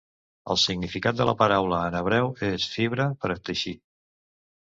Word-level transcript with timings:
El 0.53 0.57
significat 0.61 1.19
de 1.19 1.25
la 1.29 1.35
paraula 1.41 1.81
en 1.89 1.97
hebreu 1.99 2.31
és 2.49 2.65
fibra 2.77 3.07
per 3.25 3.31
teixir. 3.51 3.77